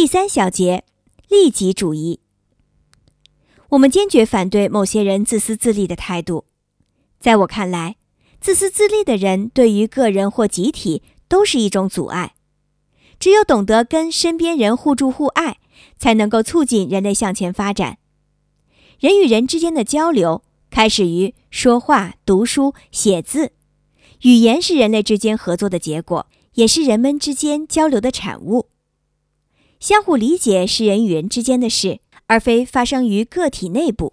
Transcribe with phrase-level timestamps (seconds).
[0.00, 0.84] 第三小节，
[1.28, 2.20] 利己主义。
[3.68, 6.46] 我们坚决反对某些人自私自利的态度。
[7.20, 7.96] 在我看来，
[8.40, 12.32] 自私自利的人对于个人或集体都是一种阻碍。
[13.18, 15.58] 只有懂得跟身边人互助互爱，
[15.98, 17.98] 才能够促进人类向前发展。
[18.98, 23.52] 人与人之间的交流开始于说话、读书、写字。
[24.22, 28.70] 语言是人类之间合作的结果，也是人们之间交流的产物。
[29.80, 34.12] 相互理解是人与人之间的事，而非发生于个体内部。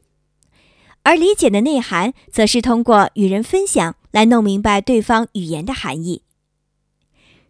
[1.03, 6.23] 而理解的内涵，则是通过与人分享来弄明白对方语言的含义。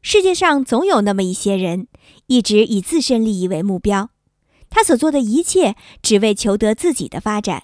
[0.01, 1.87] 世界上总有那么一些人，
[2.25, 4.09] 一直以自身利益为目标，
[4.69, 7.63] 他所做的一切只为求得自己的发展。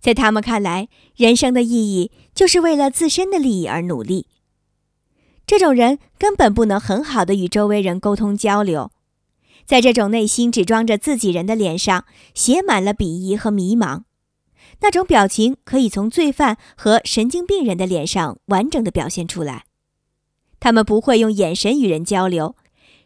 [0.00, 4.26] 在他们看来，人生的意义就是为了自身的利益而努力。
[5.46, 8.90] 这种人根本不能很好的与周围人沟通交流。
[9.64, 14.02] 在这种内心只装着自己人的脸上，写满了鄙夷和迷茫。
[14.80, 19.64] 那种表情可以从罪犯和神经病人的脸上完整的表现出来。
[20.58, 22.56] 他们不会用眼神与人交流，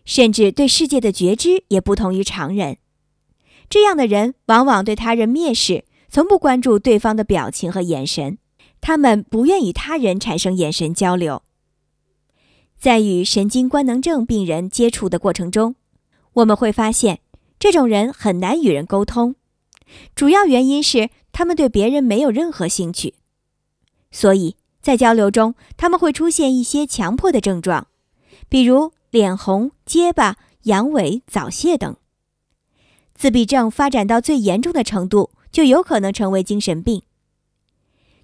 [0.04, 2.78] 甚至对世界的觉知也不同于常人。
[3.68, 8.38] 这样的人往往对他人蔑视，从不关注对方的表情和眼神。
[8.80, 11.42] 他们不愿与他人产生眼神交流。
[12.78, 15.74] 在与神经官能症病人接触的过程中，
[16.36, 17.20] 我们会发现，
[17.58, 19.36] 这种人很难与人沟通，
[20.14, 23.14] 主要原因是他们对别人没有任何兴趣，
[24.10, 27.86] 所以在交流中，他们会出现一些强迫的症状，
[28.50, 31.96] 比如脸红、结巴、阳痿、早泄等。
[33.14, 37.02] 自闭症发展到最严重的程度，就有可能成为精神病。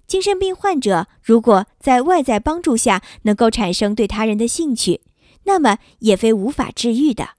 [0.05, 5.01] 精神病患者如果在外在帮助下能够产生对他人的兴趣，
[5.45, 7.29] 那么也非无法治愈的。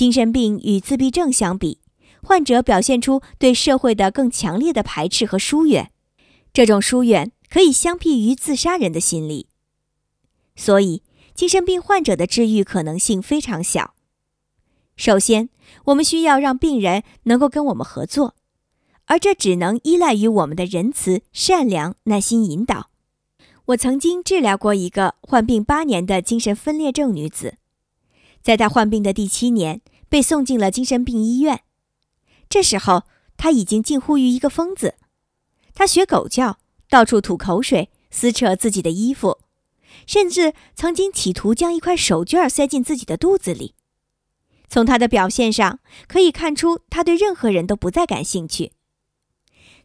[0.00, 1.78] 精神病与自闭症相比，
[2.22, 5.90] 患者表现出对社会的更强烈的排斥和疏远，
[6.54, 9.48] 这种疏远可以相媲于自杀人的心理。
[10.56, 11.02] 所以，
[11.34, 13.92] 精神病患者的治愈可能性非常小。
[14.96, 15.50] 首先，
[15.84, 18.34] 我们需要让病人能够跟我们合作，
[19.04, 22.88] 而这只能依赖于我们的仁慈、善良、耐心引导。
[23.66, 27.56] 我曾经治疗过一个患病八年的精神分裂症女子，
[28.40, 29.82] 在她患病的第七年。
[30.10, 31.62] 被送进了精神病医院，
[32.48, 33.04] 这时候
[33.38, 34.96] 他已经近乎于一个疯子。
[35.72, 36.58] 他学狗叫，
[36.90, 39.38] 到处吐口水，撕扯自己的衣服，
[40.06, 43.74] 甚至曾经企图将一块手绢塞进自己的肚子里。
[44.68, 48.72] 从他的表现上可以看出，他对任何人都不再感兴趣。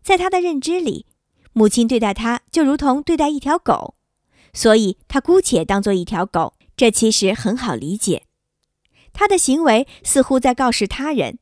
[0.01, 1.05] 在他的认知里，
[1.53, 3.95] 母亲对待他就如同对待一条狗，
[4.53, 6.55] 所以他姑且当做一条狗。
[6.75, 8.23] 这其实很好理解。
[9.15, 11.39] 他的行为似乎在告示他人：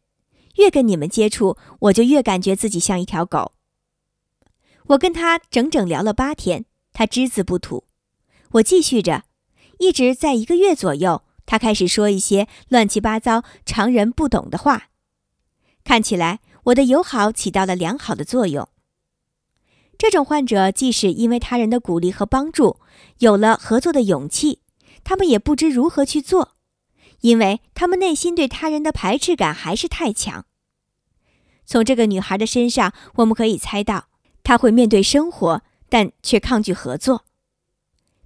[0.58, 3.52] 越跟你们接触，我就越感觉自己像一条狗。
[4.88, 7.86] 我跟他整整聊了八天，他只字不吐。
[8.52, 9.24] 我继续着，
[9.80, 14.90] 一直在一个月左右，他开始说一些乱七八糟、常人不懂的话。
[15.84, 18.70] 看起来我的友好起到了良好的作用。
[19.98, 22.80] 这种患者即使因为他人的鼓励和帮助，
[23.18, 24.60] 有了合作的勇气，
[25.04, 26.52] 他们也不知如何去做。
[27.24, 30.46] 因为他们内心对他人的排斥感还是太强。
[31.66, 34.10] 从这个女孩的身上，我们可以猜到，
[34.44, 37.24] 她会面对生活，但却抗拒合作。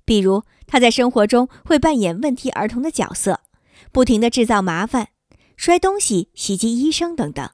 [0.03, 3.41] 比如，她在生活中会扮演问题儿童的角色，
[3.91, 5.09] 不停地制造麻烦，
[5.55, 7.47] 摔东西、袭击医生等等。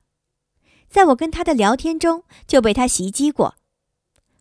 [0.90, 3.56] 在我跟她的聊天中，就被她袭击过。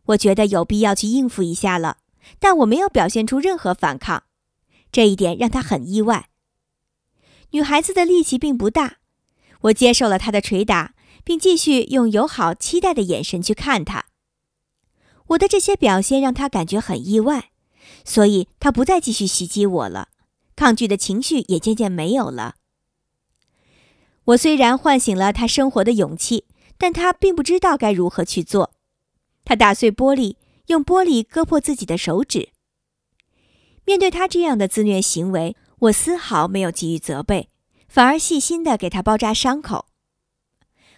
[0.04, 1.96] 我觉得有必要去应付一下了，
[2.38, 4.22] 但我没有表现出任何反抗，
[4.92, 6.28] 这一点让她很意外。
[7.52, 8.96] 女孩子的力气并不大，
[9.62, 14.06] 我接受了她的捶打，并继续用友好、期待的眼神去看她。
[15.28, 17.50] 我的这些表现让她感觉很意外，
[18.04, 20.09] 所以她不再继续袭击我了，
[20.56, 22.56] 抗拒的情绪也渐渐没有了。
[24.24, 26.47] 我虽然唤醒了她生活的勇气，
[26.78, 28.72] 但她并不知道该如何去做。
[29.44, 30.36] 她打碎玻璃，
[30.68, 32.48] 用玻璃割破自己的手指。
[33.84, 35.54] 面对她这样的自虐行为。
[35.82, 37.48] 我丝毫没有给予责备，
[37.88, 39.86] 反而细心地给他包扎伤口。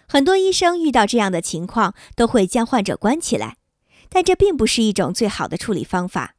[0.07, 3.57] 很多医生遇到这样的情况都会将患者关起来，
[4.09, 6.35] 但这并不是一种最好的处理方法。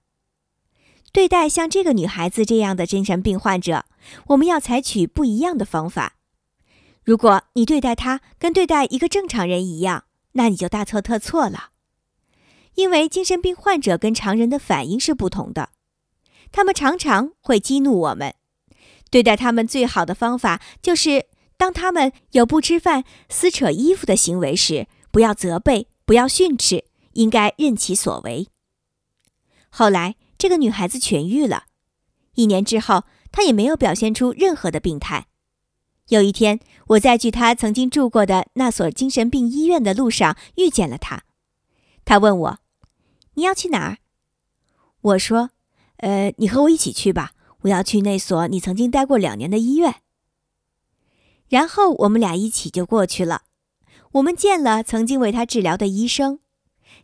[1.10, 3.86] 对待像这个女孩子这样的精神病患者，
[4.28, 6.14] 我们要采取不一样的方法。
[7.02, 11.70] 如果你对待她跟对待一个正常人一样，那你就大错特错了，
[12.76, 15.70] 因为精神病患者跟常人的反应是不同的。
[16.52, 18.34] 他们常常会激怒我们，
[19.10, 21.26] 对待他们最好的方法就是，
[21.56, 28.48] 当他们有不吃饭、撕扯衣服的行为时，不要责备，不要训斥，应该任其所为。
[29.68, 31.64] 后来，这个女孩子痊愈了。
[32.34, 35.26] 一年之后，她也没有表现出任何的病态。
[36.08, 41.24] 有一天，我在去她曾经住过的那所精神病医院的路上遇见了她。
[42.04, 42.58] 她问我
[43.34, 43.98] ：“你要去哪儿？”
[45.00, 45.50] 我说
[45.98, 47.32] ：“呃，你和我一起去吧。
[47.62, 49.96] 我要去那所你曾经待过两年的医院。”
[51.48, 53.42] 然后我们俩一起就过去了。
[54.12, 56.40] 我们见了曾经为他治疗的医生。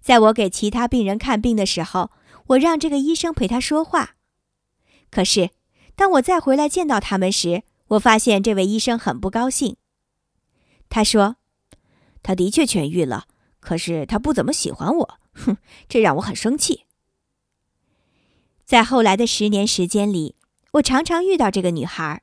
[0.00, 2.10] 在我给其他病人看病的时候，
[2.48, 4.16] 我让这个医生陪他说话。
[5.10, 5.50] 可是，
[5.94, 9.76] 当我再回来见到他们时，我发现这位医生很不高兴。
[10.88, 11.36] 他说
[12.22, 13.26] ：“他的确痊愈了，
[13.60, 15.18] 可是他不怎么喜欢我。
[15.32, 15.56] 哼，
[15.88, 16.84] 这让我很生气。”
[18.64, 20.36] 在后来的十年时间里，
[20.72, 22.22] 我常常遇到这个女孩。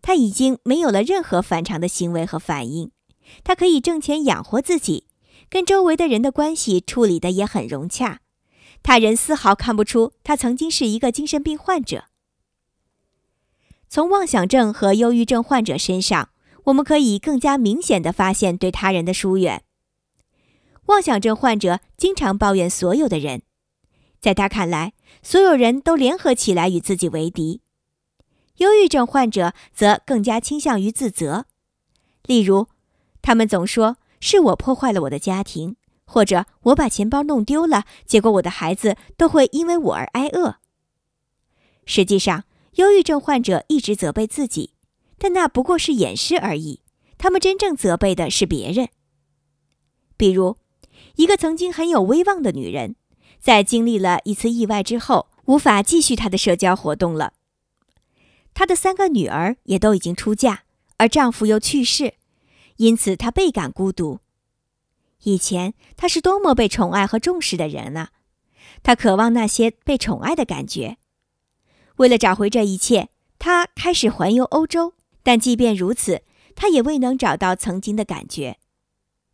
[0.00, 2.92] 她已经没有了任何反常的行为和反应，
[3.42, 5.06] 她可以挣钱养活自己，
[5.48, 8.20] 跟周围的人的关系处理的也很融洽。
[8.80, 12.04] 他人丝毫看不出她曾经是一个精神病患者。
[13.88, 16.30] 从妄想症和忧郁症患者身上，
[16.64, 19.64] 我们可以更加明显的发现对他人的疏远。
[20.86, 23.42] 妄想症患者经常抱怨所有的人。
[24.20, 27.60] 在他看来，所有人都联合起来与自己为敌。
[28.58, 31.46] 忧郁症患者则更加倾向于自责，
[32.24, 32.66] 例如，
[33.22, 40.56] 他们总说是我破坏了我的家庭，或者我把钱包弄丢了，结果我的孩子都会因为我而挨饿。
[41.86, 42.44] 实际上，
[42.74, 44.74] 忧郁症患者一直责备自己，
[45.18, 46.82] 但那不过是掩饰而已。
[47.16, 48.88] 他们真正责备的是别人。
[50.16, 50.56] 比如，
[51.16, 52.96] 一个曾经很有威望的女人。
[53.40, 57.34] 在经历了一次意外之后，无法继续她的社交活动了。
[58.54, 60.62] 她的三个女儿也都已经出嫁，
[60.96, 62.14] 而丈夫又去世，
[62.76, 64.20] 因此她倍感孤独。
[65.22, 68.10] 以前她是多么被宠爱和重视的人啊！
[68.82, 70.98] 她渴望那些被宠爱的感觉。
[71.96, 73.08] 为了找回这一切，
[73.38, 76.22] 她开始环游欧洲，但即便如此，
[76.54, 78.58] 她也未能找到曾经的感觉。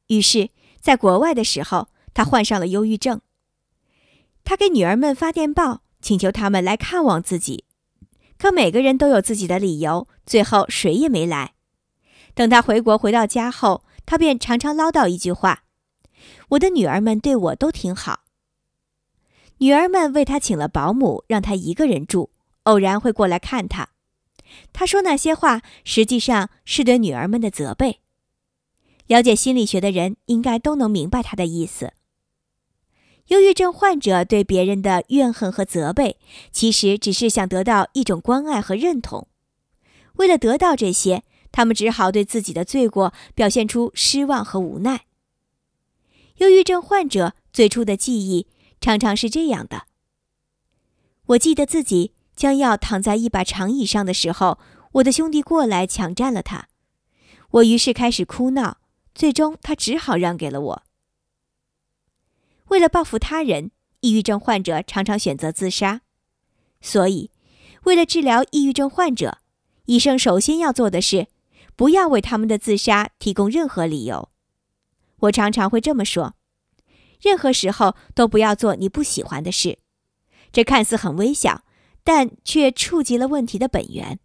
[0.08, 3.20] 于是，在国外的时候，她患上了忧郁症。
[4.44, 7.64] 他给女儿们发电报，请求他们来看望自己，
[8.38, 11.54] 可每个人都有自己的理由，最后谁也没来。
[12.34, 15.64] 等他回国回到家后，他便常常唠叨一句话
[16.50, 18.20] ：“我的女儿们对我都挺好。”
[19.58, 22.30] 女儿们为他请了保姆，让他一个人住，
[22.64, 23.90] 偶然会过来看他。
[24.72, 28.00] 他说那些话，实际上是对女儿们的责备。
[29.06, 31.92] 了解心理学的人应该都能明白他的意思。
[33.28, 36.18] 忧郁症患者对别人的怨恨和责备，
[36.52, 39.28] 其实只是想得到一种关爱和认同。
[40.14, 45.06] 为了得到这些，他们只好对自己的罪过表现出失望和无奈。
[46.36, 48.46] 忧郁症患者最初的记忆
[48.80, 49.84] 常常是这样的：
[51.26, 54.58] 我记得自己将要躺在一把长椅上的时候，
[54.92, 56.68] 我的兄弟过来抢占了他，
[57.52, 58.78] 我于是开始哭闹，
[59.14, 60.82] 最终他只好让给了我。
[62.74, 66.00] 为了报复他人，抑郁症患者常常选择自杀。
[66.80, 67.30] 所以，
[67.84, 69.38] 为了治疗抑郁症患者，
[69.84, 71.28] 医生首先要做的是，
[71.76, 74.28] 不要为他们的自杀提供任何理由。
[75.18, 76.34] 我常常会这么说：
[77.22, 79.78] 任何时候都不要做你不喜欢的事。
[80.50, 81.62] 这看似很微小，
[82.02, 84.18] 但却触及了问题的本源。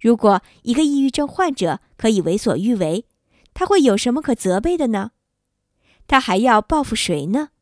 [0.00, 3.04] 如果一个抑郁症患者可以为所欲为，
[3.52, 5.10] 他会有什么可责备的呢？
[6.12, 7.52] 他还要报复谁呢？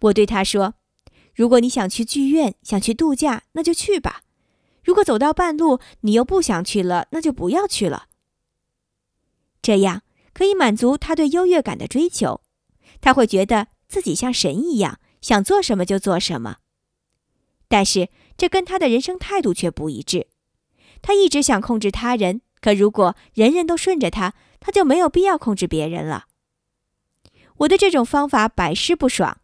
[0.00, 0.74] 我对他说
[1.36, 4.22] ：“如果你想去剧院，想去度假，那就去吧。
[4.82, 8.08] 如果走到半路你又不想去了，那就不要去了。
[9.62, 10.02] 这样
[10.34, 12.40] 可以满足他对优越感的追求，
[13.00, 16.56] 他会觉得自己像神一样，想做什么就做什么。
[17.68, 20.26] 但是这跟他的人生态度却不一致。
[21.00, 26.24] 他一直想控制他人，可如果人人都顺着他，他就没有必要控制别人了。”
[27.62, 29.40] 我的这种方法百试不爽，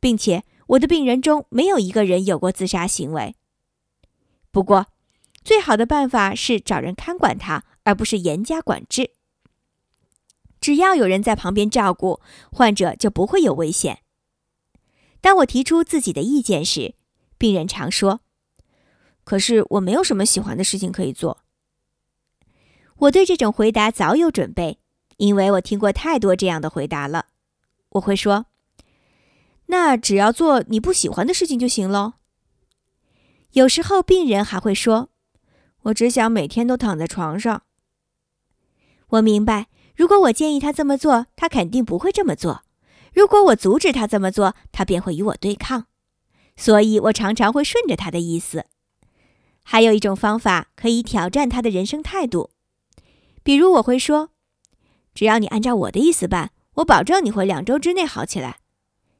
[0.00, 3.34] 并且我的病人中没有一个人有过自杀行为。
[4.50, 4.86] 不过，
[5.44, 9.10] 最好的办法是找人看管他，而不是严加管制。
[10.60, 12.20] 只要有人在旁边照顾，
[12.50, 14.00] 患者就不会有危险。
[15.20, 16.94] 当我提出自己的意见时，
[17.36, 18.20] 病人常说
[19.24, 21.44] ：“可是我没有什么喜欢的事情可以做。”
[22.96, 24.78] 我对这种回答早有准备，
[25.18, 27.26] 因为我听过太多这样的回答了。
[27.90, 28.46] 我会说
[29.66, 32.14] ：“那只要做你不喜欢的事情就行喽。”
[33.52, 35.08] 有时候病人还会说
[35.84, 37.62] ：“我只想每天都躺在床上。
[39.08, 42.62] 我明白，如果我建议他这么做，他肯定不会这么做；
[43.14, 45.86] 如果我阻止他这么做，他便会与我对抗。
[46.56, 48.66] 所以我常常会顺着他的意思。
[49.62, 52.50] 还有一种方法可以挑战他的人生态度，
[53.42, 54.30] 比如我会说
[55.14, 58.60] ：“只要你按照我的意思办，我保证你会两周之内好起来。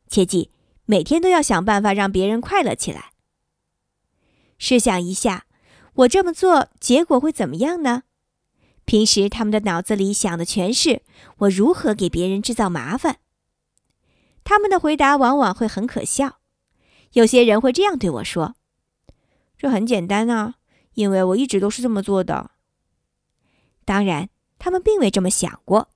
[0.09, 0.51] 切记，
[0.85, 3.13] 每天都要想办法让别人快乐起来。”
[4.59, 5.47] 试想一下，
[5.95, 8.03] 我这么做结果会怎么样呢？
[8.85, 11.03] 平时他们的脑子里想的全是
[11.39, 13.19] 我如何给别人制造麻烦。
[14.45, 16.39] 他们的回答往往会很可笑。
[17.13, 18.55] 有些人会这样对我说
[19.59, 20.55] ：“这很简单啊，
[20.95, 22.53] 因为我一直都是这么做的。”
[23.85, 25.91] 当然，他们并未这么想过。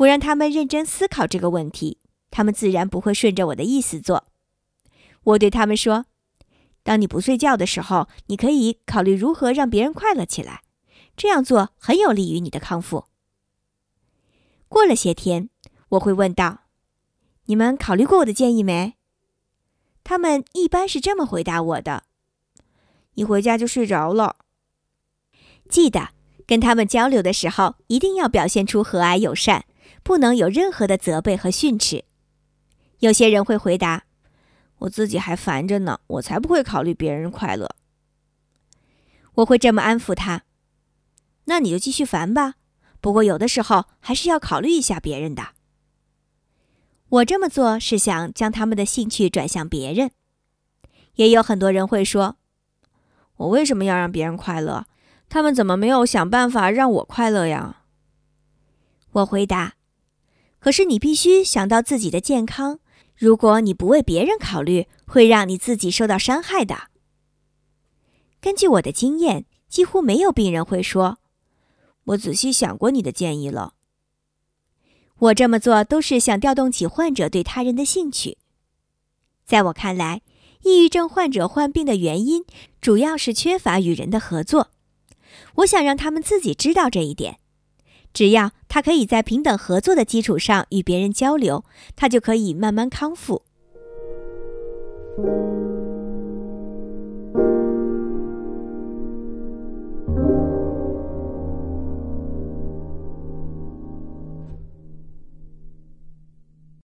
[0.00, 1.98] 我让他们认真思考这个问题，
[2.30, 4.24] 他们自然不会顺着我的意思做。
[5.24, 6.06] 我对他们说
[6.82, 10.62] ：“当你不睡觉的时候，你可以考虑如何让别人快乐起来，
[11.16, 13.04] 这样做很有利于你的康复。”
[14.68, 15.50] 过了些天，
[15.90, 16.60] 我会问道
[17.44, 18.94] ：“你们考虑过我的建议没？”
[20.02, 22.04] 他们一般是这么回答我的
[23.16, 24.36] ：“一回家就睡着了。”
[25.68, 26.08] 记得
[26.46, 29.66] 跟他们交流的时候，一定要表现出和蔼友善，
[30.02, 32.04] 不能有任何的责备和训斥。
[32.98, 34.04] 有些人会回答
[34.80, 37.74] ：“我自己还烦着呢，我才不会考虑别人快乐。”
[39.34, 40.42] 我会这么安抚他
[41.46, 42.54] ：“那你就继续烦吧，
[43.00, 45.54] 不过有的时候还是要考虑一下别人的。”
[47.08, 50.10] 我这么做是想将他们的兴趣转向别人。
[51.14, 52.36] 也有很多人会说
[53.36, 54.86] ：“我为什么要让别人快乐？
[55.28, 57.84] 他们怎么没有想办法让我快乐呀？”
[59.12, 59.74] 我回答
[60.60, 62.78] ：“可是你必须想到自己的健康。
[63.16, 66.90] 如果你不为别人考虑，会让你自己受到伤害的。”
[68.40, 71.18] 根据我的经验，几乎没有病人会说
[72.04, 73.74] ：“我仔细想过你的建议了。”
[75.18, 78.38] 我这么做都是想调动起患者对他人的兴趣。
[79.44, 80.22] 在我看来，
[80.62, 82.44] 抑郁症患者患病的原因
[82.80, 84.70] 主要是缺乏与人的合作。
[85.56, 87.39] 我想让他们自己知道这一点。
[88.12, 91.64] 只要他可以在平等合作的基础上与别人交流，
[91.96, 93.42] 他就可以慢慢康复。